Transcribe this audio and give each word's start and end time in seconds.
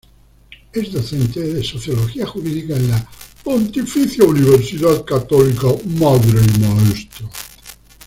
Es 0.73 0.91
docente 0.91 1.41
de 1.41 1.63
Sociología 1.63 2.25
Jurídica 2.25 2.75
en 2.75 2.89
la 2.89 3.07
Pontificia 3.43 4.25
Universidad 4.25 5.05
Católica 5.05 5.67
Madre 5.89 6.41
y 6.55 6.59
Maestra. 6.59 7.29